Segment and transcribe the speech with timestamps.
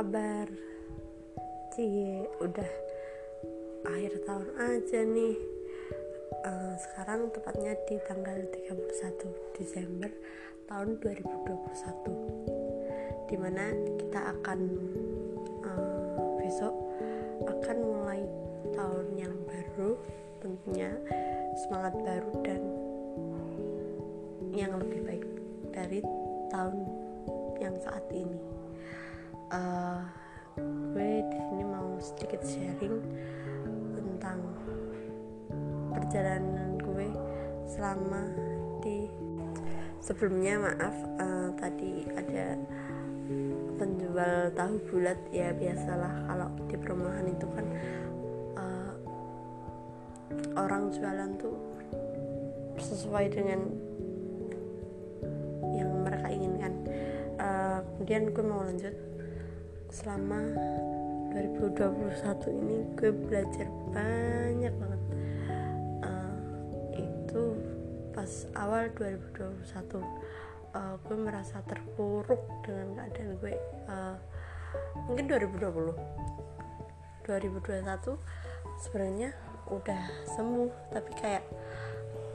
[0.00, 0.48] kabar?
[1.76, 2.72] Cie, udah
[3.84, 5.36] akhir tahun aja nih
[6.40, 10.08] uh, Sekarang tepatnya di tanggal 31 Desember
[10.72, 14.60] tahun 2021 Di mana kita akan
[15.68, 16.72] uh, besok
[17.44, 18.24] akan mulai
[18.72, 20.00] tahun yang baru
[20.40, 20.96] Tentunya
[21.60, 22.62] semangat baru dan
[24.56, 25.28] yang lebih baik
[25.76, 26.00] dari
[26.48, 26.88] tahun
[27.60, 28.59] yang saat ini
[29.50, 30.00] uh,
[30.58, 32.96] gue di sini mau sedikit sharing
[33.94, 34.38] tentang
[35.90, 37.08] perjalanan gue
[37.66, 38.22] selama
[38.82, 39.06] di
[40.02, 42.58] sebelumnya maaf uh, tadi ada
[43.78, 45.18] penjual tahu bulat.
[45.30, 47.66] Ya biasalah kalau di perumahan itu kan
[48.58, 48.92] uh,
[50.58, 51.56] orang jualan tuh
[52.80, 53.60] sesuai dengan
[55.74, 56.72] yang mereka inginkan.
[57.40, 59.09] Uh, kemudian gue mau lanjut
[59.90, 60.38] selama
[61.34, 65.02] 2021 ini gue belajar banyak banget.
[66.06, 66.34] Uh,
[66.94, 67.42] itu
[68.14, 69.98] pas awal 2021
[70.74, 73.54] uh, gue merasa terpuruk dengan keadaan gue.
[73.90, 74.16] Uh,
[75.10, 75.94] mungkin 2020
[77.26, 78.18] 2021
[78.78, 79.30] sebenarnya
[79.70, 80.02] udah
[80.34, 81.44] sembuh tapi kayak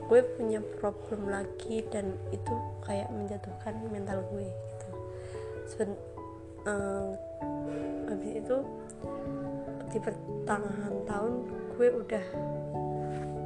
[0.06, 2.54] gue punya problem lagi dan itu
[2.86, 4.90] kayak menjatuhkan mental gue gitu
[6.66, 7.14] uh,
[8.10, 8.56] habis itu
[9.94, 11.32] di pertengahan tahun
[11.78, 12.26] gue udah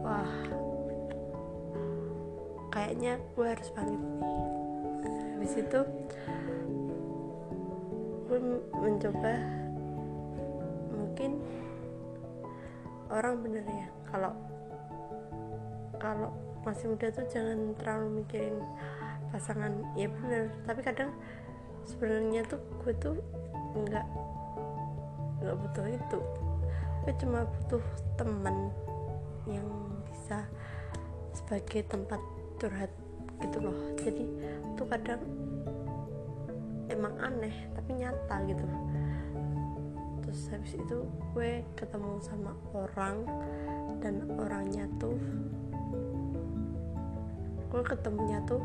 [0.02, 0.34] wah
[2.72, 4.24] kayaknya gue harus bangkit nih.
[5.36, 5.80] Habis itu
[8.30, 8.38] gue
[8.78, 9.34] mencoba
[10.94, 11.42] mungkin
[13.10, 14.32] orang bener ya kalau
[15.98, 16.30] kalau
[16.62, 18.56] masih muda tuh jangan terlalu mikirin
[19.34, 21.10] pasangan ya bener tapi kadang
[21.91, 23.16] sebenarnya tuh gue tuh
[23.75, 24.06] nggak
[25.42, 26.19] nggak butuh itu.
[27.03, 27.82] Gue cuma butuh
[28.14, 28.70] teman
[29.48, 29.66] yang
[30.06, 30.47] bisa
[31.34, 32.20] sebagai tempat
[32.62, 32.92] curhat
[33.42, 33.76] gitu loh.
[33.98, 34.25] Jadi
[34.78, 35.22] tuh kadang
[36.87, 38.66] emang aneh tapi nyata gitu.
[40.22, 40.98] Terus habis itu
[41.34, 43.26] gue ketemu sama orang
[43.98, 45.19] dan orangnya tuh
[47.70, 48.59] gue ketemunya tuh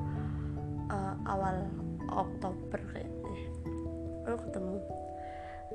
[0.90, 1.70] uh, awal
[2.10, 2.82] Oktober
[3.36, 4.78] kayaknya gue ketemu.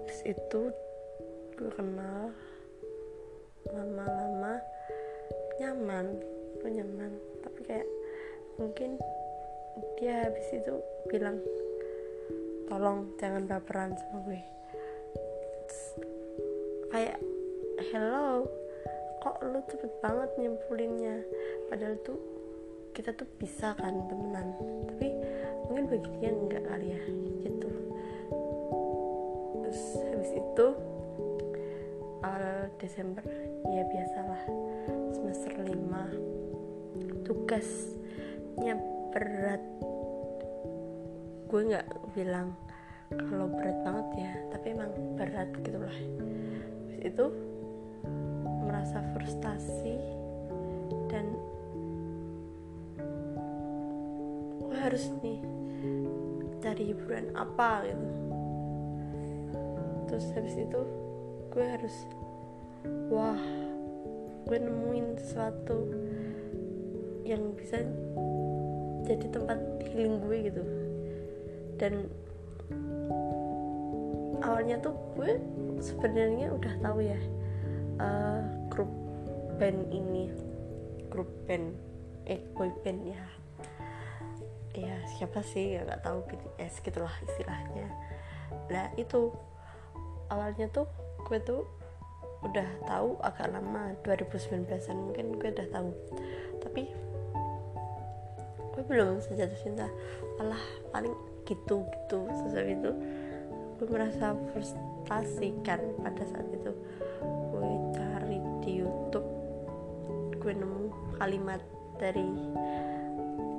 [0.06, 0.62] Terus itu
[1.60, 2.32] gue kenal
[3.70, 4.54] lama-lama
[5.60, 6.06] nyaman
[6.60, 7.12] gue nyaman.
[7.44, 7.88] Tapi kayak
[8.56, 8.96] mungkin
[10.00, 10.80] dia habis itu
[11.12, 11.40] bilang
[12.68, 14.40] tolong jangan baperan sama gue.
[15.68, 15.82] Terus,
[16.90, 17.18] kayak
[17.92, 18.48] hello
[19.20, 21.20] kok lu cepet banget nyimpulinnya
[21.68, 22.16] padahal tuh
[22.92, 24.54] kita tuh bisa kan temenan.
[24.90, 25.08] Tapi
[25.68, 27.02] mungkin bagi dia enggak kali ya
[27.46, 27.70] gitu.
[29.64, 30.66] Terus habis itu
[32.20, 33.24] awal Desember
[33.70, 34.42] ya biasalah
[35.14, 38.74] semester 5 tugasnya
[39.14, 39.62] berat.
[41.50, 42.54] Gue nggak bilang
[43.10, 45.98] kalau berat banget ya tapi emang berat gitu lah
[46.86, 47.26] habis itu
[48.62, 49.98] merasa frustasi
[51.10, 51.26] dan
[54.90, 55.38] harus nih
[56.58, 58.06] cari hiburan apa gitu.
[60.10, 60.80] Terus habis itu
[61.54, 61.94] gue harus
[63.06, 63.38] wah
[64.50, 65.86] gue nemuin sesuatu
[67.22, 67.86] yang bisa
[69.06, 69.62] jadi tempat
[69.94, 70.62] healing gue gitu.
[71.78, 72.10] Dan
[74.42, 75.38] awalnya tuh gue
[75.78, 77.20] sebenarnya udah tahu ya
[78.02, 78.90] uh, grup
[79.54, 80.34] band ini
[81.14, 81.78] grup band
[82.26, 83.22] eh boy band ya
[85.20, 87.92] siapa sih ya nggak tahu BTS gitulah istilahnya.
[88.72, 89.28] Nah itu
[90.32, 90.88] awalnya tuh
[91.28, 91.68] gue tuh
[92.40, 95.92] udah tahu agak lama 2019an mungkin gue udah tahu.
[96.64, 96.88] Tapi
[98.72, 99.92] gue belum sejatuh cinta.
[100.40, 101.12] Malah paling
[101.44, 102.90] gitu gitu sesuatu itu
[103.76, 106.72] gue merasa frustasi kan pada saat itu.
[107.52, 109.28] Gue cari di YouTube
[110.40, 110.88] gue nemu
[111.20, 111.60] kalimat
[112.00, 112.24] dari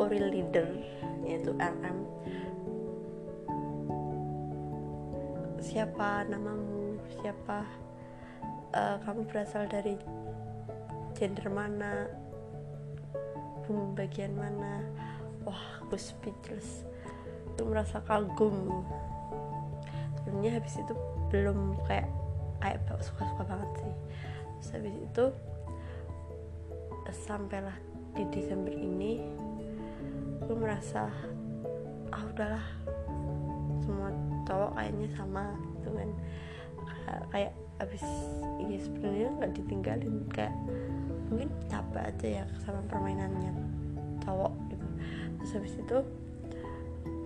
[0.01, 0.65] Ori Leader
[1.21, 2.01] yaitu RM
[5.71, 6.97] siapa namamu?
[7.21, 7.63] Siapa
[8.75, 9.95] uh, kamu berasal dari
[11.15, 12.09] gender mana?
[13.63, 14.83] Bumi bagian mana?
[15.47, 16.83] Wah aku speechless.
[17.53, 18.83] Itu merasa kagum.
[20.19, 20.93] Sebenarnya habis itu
[21.31, 22.09] belum kayak
[22.59, 23.95] kayak suka-suka banget sih.
[24.59, 25.25] Terus habis itu
[27.11, 27.75] sampailah
[28.11, 29.23] di Desember ini
[30.41, 31.07] gue merasa
[32.11, 32.65] ah udahlah.
[33.81, 34.09] Semua
[34.45, 35.45] cowok kayaknya sama
[35.77, 36.09] gitu kan.
[37.31, 38.05] Kayak abis
[38.61, 40.53] ini sebenarnya nggak ditinggalin kayak
[41.31, 43.51] mungkin capek aja ya sama permainannya
[44.21, 44.87] cowok gitu.
[45.41, 45.97] Terus habis itu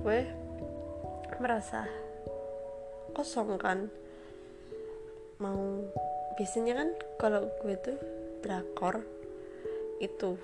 [0.06, 0.20] gue
[1.42, 1.84] merasa
[3.12, 3.92] kosong kan.
[5.44, 5.84] Mau
[6.40, 6.90] biasanya kan
[7.20, 7.98] kalau gue tuh
[8.40, 9.04] drakor
[10.00, 10.40] itu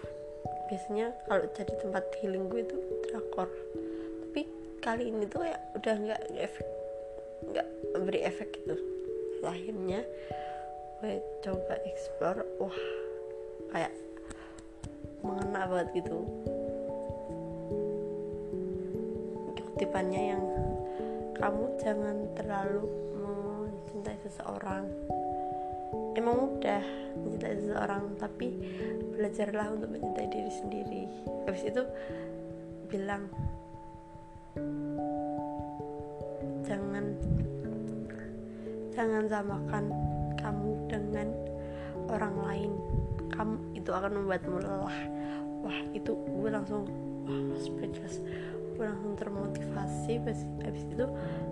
[0.71, 2.79] biasanya kalau jadi tempat healing gue itu
[3.12, 3.51] drakor.
[4.23, 4.47] Tapi
[4.79, 6.68] kali ini tuh kayak udah nggak efek
[7.51, 7.68] nggak
[8.07, 8.79] beri efek gitu.
[9.44, 10.07] Akhirnya
[11.03, 12.79] gue coba explore wah
[13.75, 13.91] kayak
[15.19, 16.23] mengena banget gitu.
[19.75, 20.44] Kutipannya yang
[21.35, 22.88] kamu jangan terlalu
[23.19, 24.88] mencintai seseorang
[26.16, 26.84] emang mudah
[27.18, 28.48] mencintai seseorang tapi
[29.16, 31.04] belajarlah untuk mencintai diri sendiri.
[31.48, 31.84] Habis itu
[32.92, 33.31] bilang
[36.68, 37.06] jangan
[38.92, 39.86] jangan samakan
[40.40, 41.28] kamu dengan
[42.12, 42.72] orang lain.
[43.31, 45.00] Kamu itu akan membuatmu lelah.
[45.62, 46.84] Wah itu gue langsung
[47.28, 48.19] wah speechless
[48.81, 51.06] gue langsung termotivasi habis, habis itu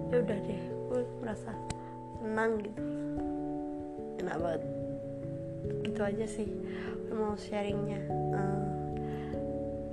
[0.10, 1.54] ya udah deh gue merasa
[2.18, 2.82] tenang gitu
[4.19, 4.63] enak banget.
[5.88, 6.50] Gitu aja sih
[7.12, 8.00] mau sharingnya.
[8.36, 8.68] Uh,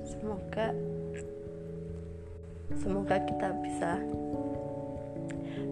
[0.06, 0.66] semoga
[2.76, 3.98] semoga kita bisa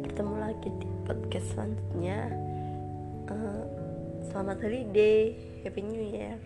[0.02, 2.18] bertemu lagi di podcast selanjutnya.
[3.30, 3.64] Uh,
[4.30, 5.32] selamat holiday
[5.64, 6.36] happy new year